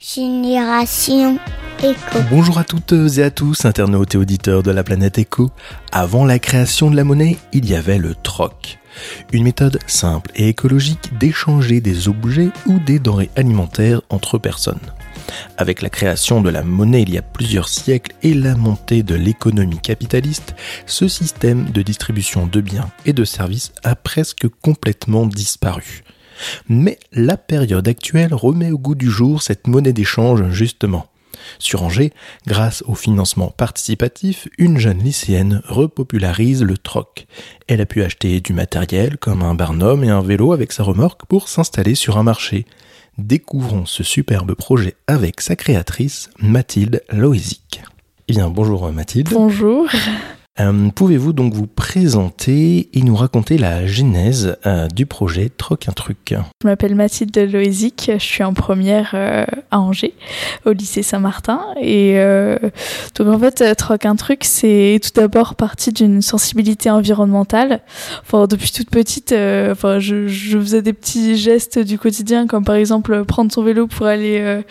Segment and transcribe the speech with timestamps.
[0.00, 1.40] Génération
[1.82, 2.18] Éco.
[2.30, 5.50] Bonjour à toutes et à tous, internautes et auditeurs de la planète Éco.
[5.90, 8.78] Avant la création de la monnaie, il y avait le troc.
[9.32, 14.78] Une méthode simple et écologique d'échanger des objets ou des denrées alimentaires entre personnes.
[15.56, 19.16] Avec la création de la monnaie il y a plusieurs siècles et la montée de
[19.16, 20.54] l'économie capitaliste,
[20.86, 26.04] ce système de distribution de biens et de services a presque complètement disparu.
[26.68, 31.06] Mais la période actuelle remet au goût du jour cette monnaie d'échange justement.
[31.58, 32.12] Sur Angers,
[32.46, 37.26] grâce au financement participatif, une jeune lycéenne repopularise le troc.
[37.66, 41.26] Elle a pu acheter du matériel comme un barnum et un vélo avec sa remorque
[41.26, 42.66] pour s'installer sur un marché.
[43.16, 47.82] Découvrons ce superbe projet avec sa créatrice, Mathilde Loisic.
[48.28, 49.30] Eh bien, bonjour Mathilde.
[49.32, 49.88] Bonjour.
[50.60, 55.92] Euh, pouvez-vous donc vous présenter et nous raconter la genèse euh, du projet Troc un
[55.92, 56.34] truc?
[56.62, 60.14] Je m'appelle Mathilde Loézic, je suis en première euh, à Angers,
[60.64, 61.60] au lycée Saint-Martin.
[61.80, 62.18] Et
[63.14, 67.80] donc en fait, Troc un truc, c'est tout d'abord parti d'une sensibilité environnementale.
[68.22, 70.26] Enfin, depuis toute petite, enfin, je,
[70.58, 74.62] faisais des petits gestes du quotidien, comme par exemple prendre son vélo pour aller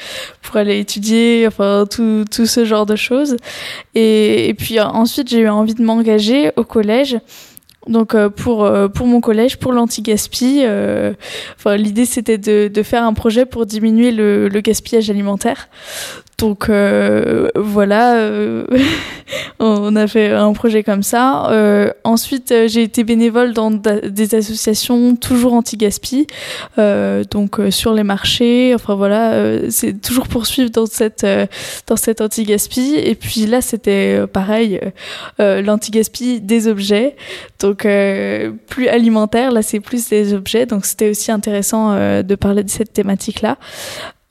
[0.41, 3.37] pour aller étudier, enfin tout, tout ce genre de choses.
[3.95, 7.17] Et, et puis ensuite, j'ai eu envie de m'engager au collège.
[7.87, 11.13] Donc euh, pour euh, pour mon collège, pour l'anti-gaspi, euh,
[11.77, 15.69] l'idée c'était de, de faire un projet pour diminuer le gaspillage alimentaire.
[16.37, 18.63] Donc euh, voilà, euh,
[19.59, 21.49] on a fait un projet comme ça.
[21.49, 26.27] Euh, ensuite, j'ai été bénévole dans des associations toujours anti-gaspi,
[27.31, 28.73] donc sur les marchés.
[28.75, 31.25] Enfin voilà, c'est toujours poursuivre dans cette
[31.87, 32.93] dans cette anti-gaspi.
[32.97, 34.79] Et puis là, c'était pareil,
[35.39, 37.15] l'anti-gaspi des objets,
[37.59, 39.51] donc plus alimentaire.
[39.51, 40.67] Là, c'est plus des objets.
[40.67, 43.57] Donc c'était aussi intéressant de parler de cette thématique là.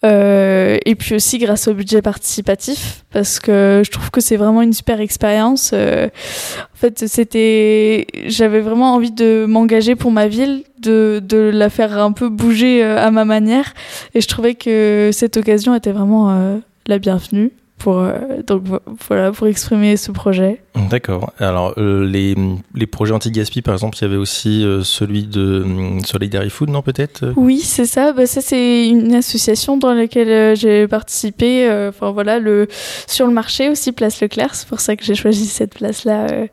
[0.05, 4.63] Euh, et puis aussi grâce au budget participatif, parce que je trouve que c'est vraiment
[4.63, 5.71] une super expérience.
[5.73, 11.71] Euh, en fait, c'était, j'avais vraiment envie de m'engager pour ma ville, de, de la
[11.71, 13.73] faire un peu bouger euh, à ma manière,
[14.15, 18.63] et je trouvais que cette occasion était vraiment la bienvenue pour euh, donc
[19.09, 20.63] voilà pour exprimer ce projet.
[20.91, 21.33] D'accord.
[21.39, 22.35] Alors euh, les,
[22.75, 25.65] les projets anti-gaspi par exemple, il y avait aussi euh, celui de
[26.05, 28.13] Solidarity Food, non peut-être Oui, c'est ça.
[28.13, 31.69] Bah, ça c'est une association dans laquelle j'ai participé.
[31.89, 32.67] Enfin voilà le
[33.07, 34.55] sur le marché aussi Place Leclerc.
[34.55, 36.47] C'est pour ça que j'ai choisi cette place là euh,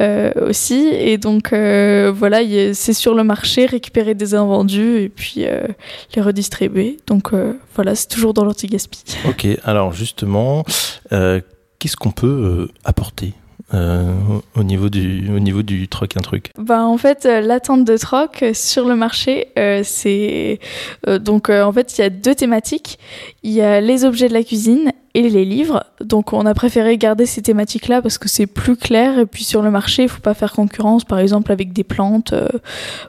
[0.00, 0.88] aussi.
[0.88, 2.40] Et donc euh, voilà,
[2.74, 5.66] c'est sur le marché, récupérer des invendus et puis euh,
[6.14, 6.96] les redistribuer.
[7.06, 7.30] Donc
[7.74, 9.04] voilà, c'est toujours dans l'anti-gaspi.
[9.28, 10.64] Ok, alors justement,
[11.10, 13.34] qu'est-ce qu'on peut apporter
[13.74, 14.12] euh,
[14.54, 16.50] au niveau du au niveau du troc un truc?
[16.58, 20.58] Bah en fait l'attente de troc sur le marché euh, c'est
[21.06, 22.98] donc en fait il y a deux thématiques
[23.42, 25.84] il y a les objets de la cuisine et les livres.
[26.00, 29.62] Donc on a préféré garder ces thématiques-là parce que c'est plus clair et puis sur
[29.62, 32.48] le marché, il faut pas faire concurrence par exemple avec des plantes euh,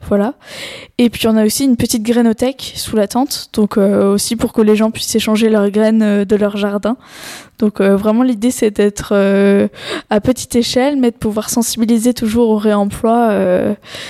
[0.08, 0.34] voilà.
[0.98, 4.54] Et puis on a aussi une petite grainothèque sous la tente donc euh, aussi pour
[4.54, 6.98] que les gens puissent échanger leurs graines euh, de leur jardin.
[7.60, 9.14] Donc vraiment l'idée c'est d'être
[10.10, 13.32] à petite échelle mais de pouvoir sensibiliser toujours au réemploi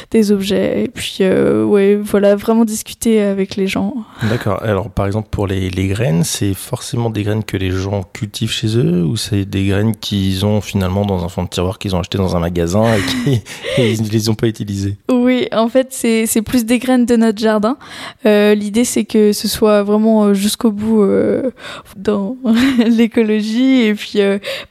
[0.09, 3.95] des objets et puis ouais, voilà, vraiment discuter avec les gens.
[4.23, 4.63] D'accord.
[4.63, 7.82] Alors par exemple pour les, les graines, c'est forcément des graines que les gens
[8.13, 11.79] cultivent chez eux ou c'est des graines qu'ils ont finalement dans un fond de tiroir
[11.79, 13.41] qu'ils ont acheté dans un magasin et
[13.75, 14.97] qu'ils ne les ont pas utilisées?
[15.11, 17.77] Oui, en fait, c'est plus des graines de notre jardin.
[18.25, 21.51] Euh, L'idée, c'est que ce soit vraiment euh, jusqu'au bout euh,
[21.95, 22.35] dans
[22.85, 24.19] l'écologie et puis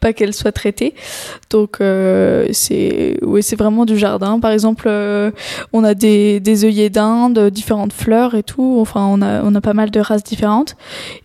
[0.01, 0.95] pas qu'elles soient traitées.
[1.51, 4.41] Donc, c'est oui, vraiment du jardin.
[4.41, 4.89] Par exemple,
[5.73, 8.79] on a des, des œillets d'Inde, différentes fleurs et tout.
[8.81, 10.77] Enfin, on a, on a pas mal de races différentes.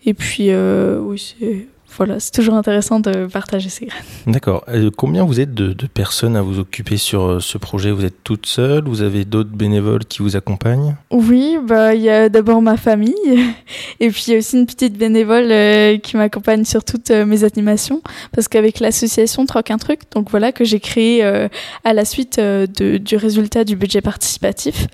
[0.04, 1.66] Et puis, oui, c'est
[1.98, 4.04] voilà, c'est toujours intéressant de partager ces graines.
[4.28, 4.64] D'accord.
[4.68, 7.90] Euh, combien vous êtes de, personnes à vous occuper sur euh, ce projet?
[7.90, 10.94] Vous êtes toute seule Vous avez d'autres bénévoles qui vous accompagnent?
[11.10, 13.14] Oui, bah il y a d'abord ma famille
[14.00, 17.42] et puis il y a aussi une petite bénévole euh, qui m'accompagne sur toutes mes
[17.42, 18.00] animations
[18.30, 22.98] parce qu'avec l'association Troc un truc, donc voilà que j'ai créé à la suite de,
[22.98, 24.86] du résultat du budget participatif.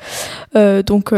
[0.55, 1.13] donc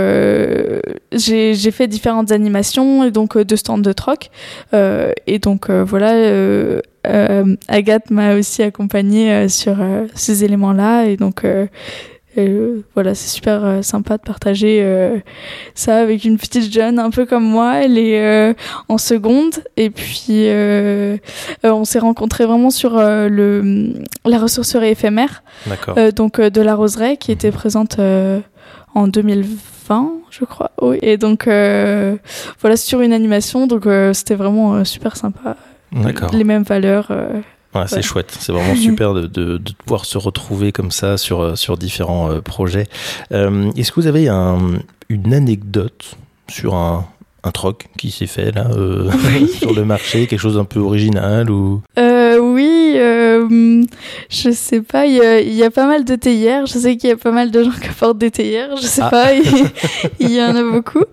[1.12, 4.30] j'ai fait différentes animations et donc deux stands de troc
[4.72, 9.76] et donc voilà, euh, euh, Agathe m'a aussi accompagnée sur
[10.14, 11.44] ces éléments-là et donc
[12.94, 15.22] voilà, c'est super sympa de partager
[15.74, 17.76] ça avec une petite jeune un peu comme moi.
[17.76, 18.54] Elle est
[18.88, 20.48] en seconde et puis
[21.62, 23.94] on s'est rencontrés vraiment sur le
[24.24, 25.42] la ressourcerie éphémère,
[26.14, 27.98] donc de la roseraie qui était présente
[28.94, 30.72] en 2020, je crois.
[30.82, 30.98] Oui.
[31.02, 35.56] Et donc voilà, sur une animation, donc c'était vraiment super sympa.
[36.32, 37.10] Les mêmes valeurs.
[37.74, 41.58] Ouais, c'est chouette, c'est vraiment super de, de, de, pouvoir se retrouver comme ça sur,
[41.58, 42.86] sur différents projets.
[43.30, 44.58] Est-ce que vous avez un,
[45.08, 46.16] une anecdote
[46.48, 47.06] sur un,
[47.46, 49.10] un troc qui s'est fait là euh,
[49.58, 51.82] sur le marché, quelque chose un peu original ou?
[52.98, 53.82] Euh, euh,
[54.28, 55.06] je sais pas.
[55.06, 56.66] Il y, a pas mal de théières.
[56.66, 58.76] Je sais qu'il y a pas mal de gens qui apportent des théières.
[58.76, 59.10] Je sais ah.
[59.10, 59.34] pas.
[60.20, 61.04] il y en a beaucoup.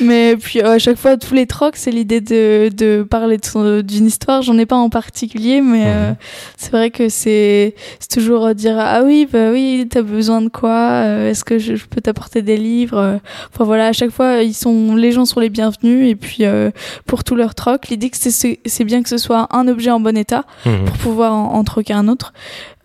[0.00, 3.38] Mais puis à chaque fois, tous les trocs, c'est l'idée de, de parler
[3.82, 4.42] d'une histoire.
[4.42, 6.16] J'en ai pas en particulier, mais mhm.
[6.56, 7.74] c'est vrai que c'est
[8.10, 12.00] toujours dire ah oui bah oui t'as besoin de quoi Est-ce que je, je peux
[12.00, 13.20] t'apporter des livres
[13.52, 16.70] Enfin voilà, à chaque fois ils sont les gens sont les bienvenus et puis euh,
[17.06, 17.88] pour tout leur troc.
[17.88, 20.84] L'idée que c'est bien que ce soit un objet en bon état mhm.
[20.84, 22.32] pour pouvoir en, troquer un autre.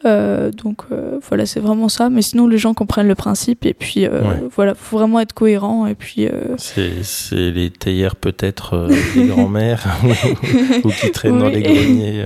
[0.05, 2.09] Euh, donc euh, voilà, c'est vraiment ça.
[2.09, 4.07] Mais sinon, les gens comprennent le principe et puis
[4.55, 6.27] voilà, faut vraiment être cohérent et puis.
[6.57, 9.85] C'est les théières peut-être des grands-mères
[10.83, 12.25] ou, qui traînent dans les greniers.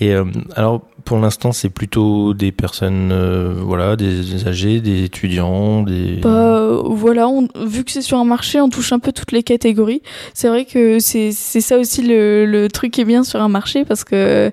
[0.00, 0.14] Et
[0.54, 6.16] alors pour l'instant, c'est plutôt des personnes, euh, voilà, des, âgés, des étudiants, des.
[6.16, 7.26] Bah, voilà,
[7.64, 10.02] vu que c'est sur un marché, on touche un peu toutes les catégories.
[10.34, 14.04] C'est vrai que c'est ça aussi le, truc qui est bien sur un marché parce
[14.04, 14.52] que,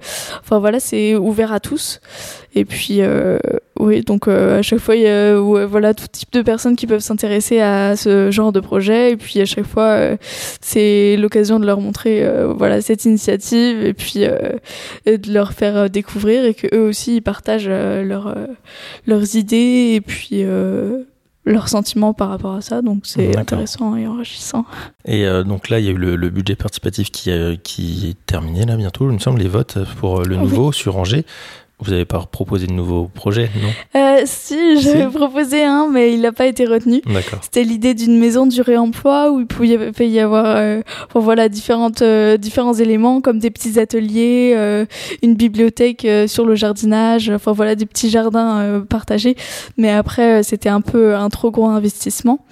[0.50, 2.00] voilà, c'est ouvert à tous.
[2.57, 3.38] Et puis, euh,
[3.78, 6.88] oui, donc euh, à chaque fois, il y a voilà, tout type de personnes qui
[6.88, 9.12] peuvent s'intéresser à ce genre de projet.
[9.12, 10.18] Et puis à chaque fois, euh,
[10.62, 12.25] c'est l'occasion de leur montrer
[12.56, 18.34] voilà, cette initiative et puis de leur faire découvrir et qu'eux aussi, ils partagent leur,
[19.06, 20.46] leurs idées et puis
[21.44, 22.81] leurs sentiments par rapport à ça.
[22.81, 24.66] Donc c'est intéressant et enrichissant.
[25.04, 27.31] Et donc là, il y a eu le, budget participatif qui,
[27.63, 31.25] qui est terminé là bientôt, il me semble, les votes pour le nouveau sur Angers.
[31.80, 36.22] Vous n'avez pas proposé de nouveaux projets, non euh, Si, j'avais proposé un, mais il
[36.22, 37.01] n'a pas été retenu.
[37.42, 40.81] C'était l'idée d'une maison du réemploi où il pouvait y avoir euh,
[41.13, 44.86] voilà, différentes, euh, différents éléments comme des petits ateliers,
[45.22, 49.36] une bibliothèque sur le jardinage, enfin voilà, des petits jardins partagés.
[49.77, 52.45] Mais après, c'était un peu un trop gros investissement.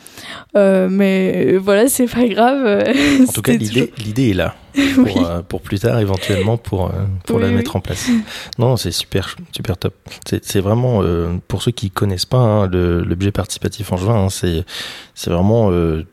[0.53, 2.83] mais voilà, c'est pas grave.
[3.21, 4.55] En tout cas, l'idée est là.
[4.95, 8.09] pour, euh, pour, plus tard éventuellement pour, euh, pour la mettre en place.
[8.57, 9.93] Non, c'est super, super top.
[10.25, 15.29] C'est vraiment, euh, pour ceux qui connaissent pas hein, l'objet participatif en juin, hein, c'est
[15.29, 15.71] vraiment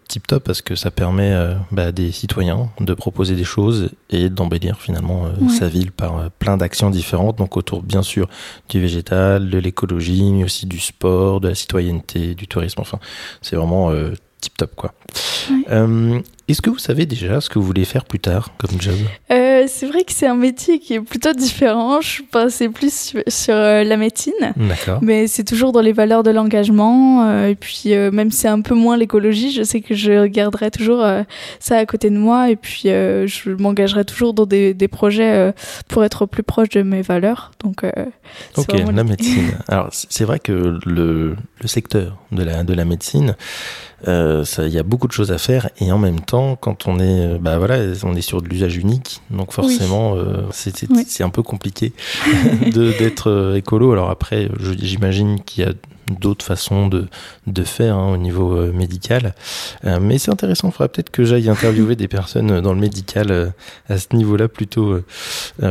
[0.09, 1.35] tip top parce que ça permet
[1.71, 5.25] bah, des citoyens de proposer des choses et d'embellir finalement
[5.59, 7.39] sa ville par plein d'actions différentes.
[7.39, 8.29] Donc autour bien sûr
[8.69, 12.81] du végétal, de l'écologie, mais aussi du sport, de la citoyenneté, du tourisme.
[12.81, 12.99] Enfin,
[13.41, 13.93] c'est vraiment
[14.41, 14.95] tip top quoi.
[15.71, 16.21] Euh,
[16.51, 18.95] est-ce que vous savez déjà ce que vous voulez faire plus tard comme job?
[19.31, 22.01] Euh, C'est vrai que c'est un métier qui est plutôt différent.
[22.01, 24.33] Je pensais plus sur, euh, la médecine,
[25.01, 27.45] mais c'est toujours dans les valeurs de l'engagement.
[27.45, 31.05] et puis même si c'est un peu moins l'écologie, je sais que je garderai toujours
[31.59, 32.51] ça à côté de moi.
[32.51, 35.53] Et puis je m'engagerai toujours dans des, des projets
[35.89, 37.53] pour être plus proche de mes valeurs.
[37.63, 37.85] Donc,
[38.57, 39.53] ok, la médecine.
[39.69, 43.37] Alors c'est vrai que le, le secteur de la, de la médecine
[44.09, 46.99] euh, il y a beaucoup de choses à faire et en même temps, quand on
[46.99, 51.31] est, euh, bah voilà, on est sur de l'usage unique, donc forcément, euh, c'est un
[51.31, 51.93] peu compliqué
[52.73, 53.93] d'être écolo.
[53.93, 55.73] Alors après, j'imagine qu'il y a
[56.21, 57.07] d'autres façons de,
[57.47, 59.35] de faire hein, au niveau médical.
[59.85, 63.53] mais c'est intéressant, il faudrait peut-être que j'aille interviewer des personnes dans le médical
[63.89, 64.99] à ce niveau-là plutôt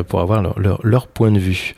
[0.08, 1.76] pour avoir leur, leur, leur, point de vue.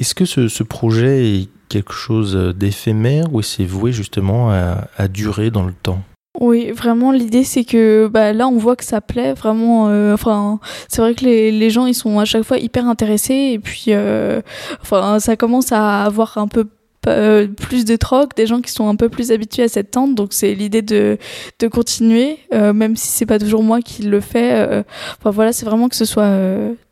[0.00, 5.50] Est-ce que ce, ce projet est quelque chose d'éphémère ou c'est voué justement à, durer
[5.50, 6.02] dans le temps?
[6.38, 9.88] Oui, vraiment, l'idée c'est que bah, là on voit que ça plaît vraiment.
[9.88, 13.58] Euh, enfin, c'est vrai que les, gens ils sont à chaque fois hyper intéressés et
[13.58, 14.40] puis euh,
[14.80, 16.68] enfin ça commence à avoir un peu
[17.06, 20.14] euh, plus de troc, des gens qui sont un peu plus habitués à cette tente.
[20.14, 21.16] Donc c'est l'idée de,
[21.58, 24.52] de continuer, euh, même si c'est pas toujours moi qui le fais.
[24.52, 24.82] Euh,
[25.18, 26.36] enfin voilà, c'est vraiment que ce soit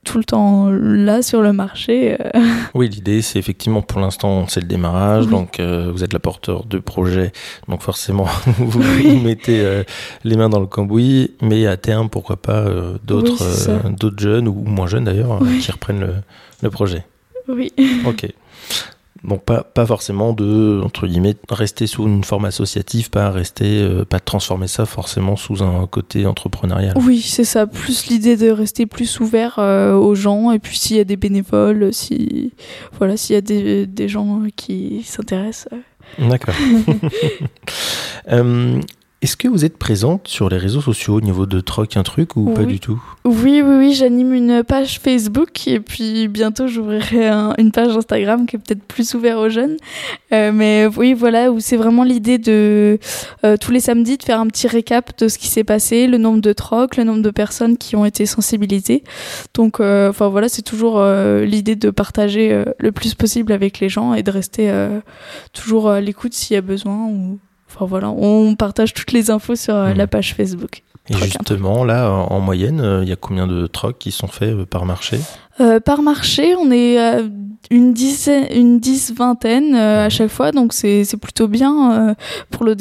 [0.05, 2.17] tout le temps là sur le marché.
[2.75, 6.79] Oui, l'idée c'est effectivement pour l'instant c'est le démarrage, donc vous êtes la porteur de
[6.79, 7.33] projet,
[7.67, 8.27] donc forcément
[8.59, 8.81] vous,
[9.23, 9.83] mettez
[10.25, 12.65] les mains dans le cambouis, mais à terme pourquoi pas
[13.05, 16.15] d'autres d'autres jeunes ou moins jeunes d'ailleurs qui reprennent le,
[16.63, 17.05] le projet.
[17.49, 17.73] Oui.
[18.07, 18.29] Ok.
[19.25, 24.05] Donc pas, pas forcément de entre guillemets rester sous une forme associative, pas rester euh,
[24.05, 26.95] pas transformer ça forcément sous un côté entrepreneurial.
[26.97, 30.97] Oui, c'est ça, plus l'idée de rester plus ouvert euh, aux gens et puis s'il
[30.97, 32.53] y a des bénévoles, si
[32.99, 35.69] voilà, s'il y a des, des gens qui s'intéressent.
[36.19, 36.55] D'accord.
[39.21, 42.37] Est-ce que vous êtes présente sur les réseaux sociaux au niveau de Troc un truc
[42.37, 43.03] ou pas du tout?
[43.25, 48.55] Oui, oui, oui, j'anime une page Facebook et puis bientôt j'ouvrirai une page Instagram qui
[48.55, 49.77] est peut-être plus ouverte aux jeunes.
[50.33, 53.01] Euh, mais oui, voilà, où c'est vraiment l'idée de
[53.45, 56.19] euh, tous les samedis de faire un petit récap de ce qui s'est passé, le
[56.19, 59.03] nombre de trocs, le nombre de personnes qui ont été sensibilisées.
[59.53, 61.03] Donc, euh, enfin voilà, c'est toujours
[61.43, 64.73] l'idée de partager le plus possible avec les gens et de rester
[65.53, 69.57] toujours à l'écoute s'il y a besoin ou Enfin voilà, on partage toutes les infos
[69.57, 70.11] sur euh, la mhm.
[70.11, 70.83] page Facebook.
[71.11, 74.55] Et justement, là, en moyenne, euh, il y a combien de trocs qui sont faits
[74.55, 75.19] euh, par marché?
[75.85, 76.97] Par marché, on est
[77.71, 82.15] une dizaine, une dix vingtaine euh, à chaque fois, donc c'est c'est plutôt bien euh,
[82.51, 82.75] pour le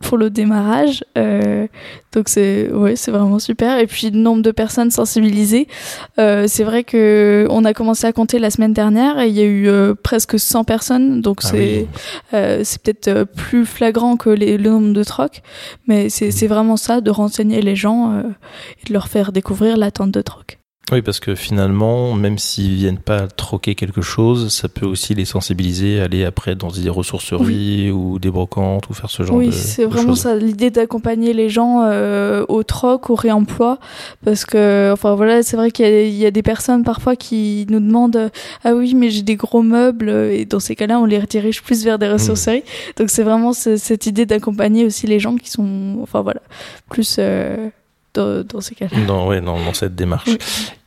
[0.00, 1.04] pour le démarrage.
[1.18, 1.66] Euh,
[2.12, 3.78] donc c'est ouais, c'est vraiment super.
[3.78, 5.68] Et puis le nombre de personnes sensibilisées,
[6.16, 9.44] c'est vrai que on a commencé à compter la semaine dernière et il y a
[9.44, 11.86] eu presque 100 personnes, donc ah c'est
[12.32, 15.42] c'est peut-être plus flagrant que les, le nombre de trocs,
[15.86, 20.12] mais c'est c'est vraiment ça de renseigner les gens et de leur faire découvrir l'attente
[20.12, 20.58] de troc.
[20.92, 25.24] Oui, parce que finalement, même s'ils viennent pas troquer quelque chose, ça peut aussi les
[25.24, 29.54] sensibiliser, aller après dans des ressourceries ou des brocantes ou faire ce genre de choses.
[29.54, 33.78] Oui, c'est vraiment ça, l'idée d'accompagner les gens euh, au troc, au réemploi,
[34.24, 37.80] parce que, enfin voilà, c'est vrai qu'il y, y, a des personnes parfois qui nous
[37.80, 38.30] demandent
[38.62, 41.82] ah oui, mais j'ai des gros meubles, et dans ces cas-là, on les redirige plus
[41.84, 42.12] vers des mmh.
[42.12, 42.64] ressourceries.
[42.98, 46.42] Donc c'est vraiment cette idée d'accompagner aussi les gens qui sont, enfin voilà,
[46.90, 47.70] plus euh,
[48.14, 49.04] dans, ces cas-là.
[49.06, 50.30] Dans, ouais, dans, dans cette démarche.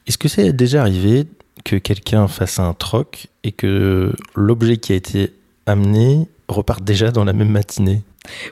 [0.07, 1.25] Est-ce que c'est déjà arrivé
[1.63, 5.34] que quelqu'un fasse un troc et que l'objet qui a été
[5.65, 8.01] amené reparte déjà dans la même matinée?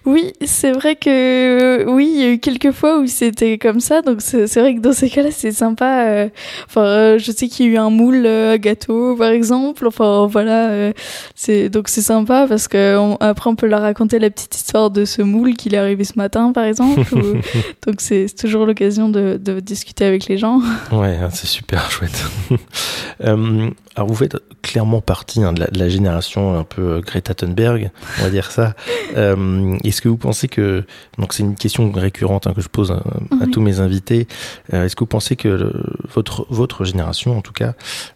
[0.06, 4.02] Oui, c'est vrai que oui, il y a eu quelques fois où c'était comme ça,
[4.02, 6.06] donc c'est vrai que dans ces cas-là, c'est sympa.
[6.06, 6.30] Euh,
[6.68, 9.88] enfin, euh, je sais qu'il y a eu un moule euh, à gâteau, par exemple.
[9.88, 10.92] Enfin, voilà,
[11.34, 15.06] c'est donc c'est sympa parce que après on peut leur raconter la petite histoire de
[15.06, 17.02] ce moule qui est arrivé ce matin, par exemple.
[17.86, 20.62] donc c'est toujours l'occasion de, de, discuter avec les gens.
[20.92, 22.24] Ouais, hein, c'est super chouette.
[23.20, 27.92] alors vous faites clairement partie hein, de, la, de, la, génération un peu Greta Thunberg,
[28.20, 28.74] on va dire ça.
[29.66, 30.84] Euh, est-ce que vous pensez que,
[31.18, 33.04] donc c'est une question récurrente hein, que je pose à,
[33.52, 34.28] tous mes invités,
[34.74, 35.74] euh, est-ce que vous pensez que
[36.14, 37.74] votre, votre génération, en tout cas,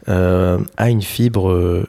[0.07, 1.87] euh, a une fibre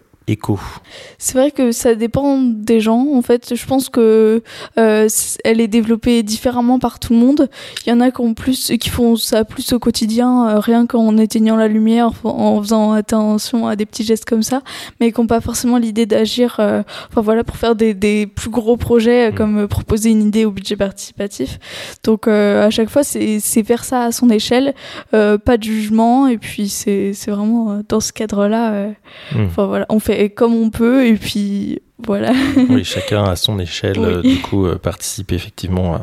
[1.19, 3.07] c'est vrai que ça dépend des gens.
[3.15, 4.43] En fait, je pense que
[4.79, 5.09] euh,
[5.45, 7.49] elle est développée différemment par tout le monde.
[7.87, 10.87] Il y en a qui, ont plus, qui font ça plus au quotidien, euh, rien
[10.87, 14.63] qu'en éteignant la lumière, en faisant attention à des petits gestes comme ça,
[15.01, 16.57] mais qui n'ont pas forcément l'idée d'agir.
[16.59, 19.35] Euh, enfin voilà, pour faire des, des plus gros projets, mm.
[19.35, 21.59] comme proposer une idée au budget participatif.
[22.05, 24.75] Donc à chaque fois, c'est faire ça à son échelle,
[25.11, 28.89] pas de jugement, et puis c'est vraiment dans ce cadre-là.
[29.33, 29.45] Mm.
[29.47, 32.33] Enfin voilà, on fait comme on peut et puis voilà.
[32.69, 36.01] oui, chacun à son échelle, euh, du coup, euh, participe effectivement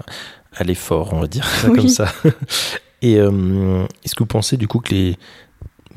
[0.55, 2.11] à, l'effort, on va dire comme ça.
[3.01, 5.17] Et euh, est-ce que vous pensez du coup que les,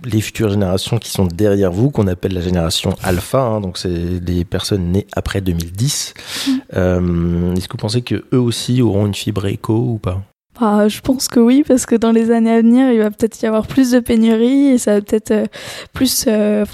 [0.05, 3.89] les futures générations qui sont derrière vous, qu'on appelle la génération alpha, hein, donc c'est
[3.89, 6.15] les personnes nées après 2010,
[6.47, 7.55] mm.
[7.57, 10.23] est-ce que vous pensez que eux aussi auront une fibre éco ou pas?
[10.63, 13.41] Ah, je pense que oui, parce que dans les années à venir, il va peut-être
[13.41, 15.47] y avoir plus de pénuries et ça va peut-être euh,
[15.95, 16.67] plus euh,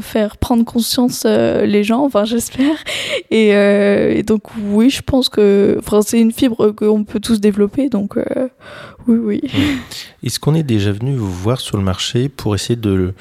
[0.00, 2.76] faire prendre conscience euh, les gens, enfin j'espère.
[3.30, 8.16] Et, donc oui, je pense que c'est une fibre qu'on peut tous développer, donc
[9.06, 9.42] oui, oui.
[10.22, 13.12] Est-ce qu'on est déjà venu vous voir sur le marché pour essayer de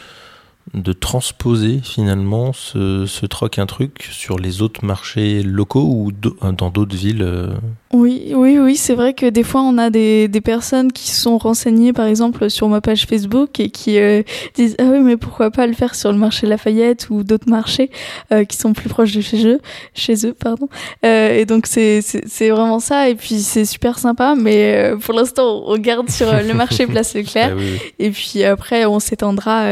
[0.74, 6.70] de transposer finalement ce, ce troc un truc sur les autres marchés locaux ou dans
[6.70, 7.54] d'autres villes
[7.96, 11.38] oui, oui, oui, c'est vrai que des fois on a des, des personnes qui sont
[11.38, 14.22] renseignées par exemple sur ma page Facebook et qui euh,
[14.54, 17.90] disent ah oui mais pourquoi pas le faire sur le marché Lafayette ou d'autres marchés
[18.34, 19.62] euh, qui sont plus proches de chez eux,
[19.94, 20.68] chez eux pardon.
[21.06, 25.64] Euh, et donc c'est c'est vraiment ça et puis c'est super sympa mais pour l'instant
[25.66, 29.70] on garde sur le marché Place Leclerc ah et puis après on s'étendra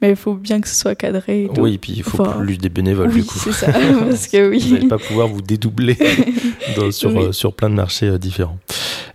[0.00, 1.44] mais faut bien que ce soit cadré.
[1.44, 3.38] Et Oui, et puis il faut plus des bénévoles oui, du coup.
[3.38, 4.58] c'est ça parce que oui.
[4.68, 5.98] Vous n'allez pas pouvoir vous dédoubler
[6.76, 8.58] dans, sur sur plein de marchés euh, différents.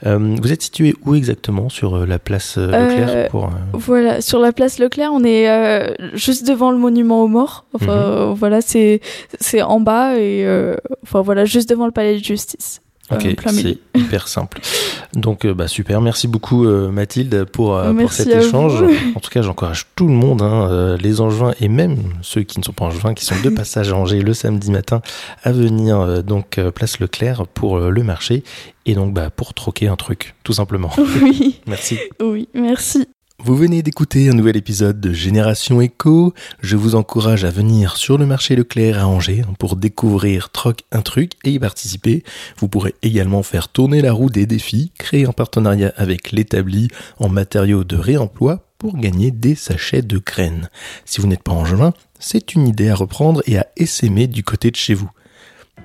[0.06, 4.52] Euh, vous êtes situé où exactement sur euh, la place Leclerc pour, Voilà, sur la
[4.52, 5.48] place Leclerc, on est
[6.14, 7.66] juste devant le monument aux morts.
[7.74, 8.34] Enfin, mhm.
[8.34, 9.00] voilà, c'est
[9.40, 10.46] c'est en bas et
[11.04, 12.82] enfin voilà, juste devant le palais de justice.
[13.12, 14.60] Ok, c'est hyper simple.
[15.14, 16.02] Donc, euh, bah, super.
[16.02, 18.84] Merci beaucoup, euh, Mathilde, pour, euh, pour cet échange.
[19.16, 22.64] En tout cas, j'encourage tout le monde, hein, les Angevins et même ceux qui ne
[22.64, 25.02] sont pas Angevins, qui sont de passage à Angers le samedi matin,
[25.44, 28.44] à venir donc place Leclerc pour le marché
[28.86, 30.92] et donc bah, pour troquer un truc, tout simplement.
[31.22, 31.60] Oui.
[31.68, 31.98] merci.
[32.22, 33.08] Oui, merci.
[33.44, 36.34] Vous venez d'écouter un nouvel épisode de Génération Echo.
[36.60, 41.04] Je vous encourage à venir sur le marché Leclerc à Angers pour découvrir Troc un
[41.04, 42.24] truc et y participer.
[42.58, 46.88] Vous pourrez également faire tourner la roue des défis créés en partenariat avec l'établi
[47.20, 50.72] en matériaux de réemploi pour gagner des sachets de graines.
[51.06, 54.44] Si vous n'êtes pas en juin, c'est une idée à reprendre et à essaimer du
[54.44, 55.12] côté de chez vous.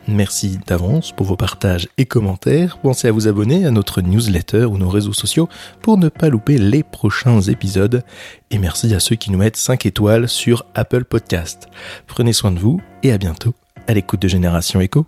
[0.09, 2.78] Merci d'avance pour vos partages et commentaires.
[2.78, 5.49] Pensez à vous abonner à notre newsletter ou nos réseaux sociaux
[5.80, 8.02] pour ne pas louper les prochains épisodes.
[8.50, 11.68] Et merci à ceux qui nous mettent 5 étoiles sur Apple Podcast.
[12.06, 13.54] Prenez soin de vous et à bientôt
[13.87, 15.06] à l'écoute de Génération Echo.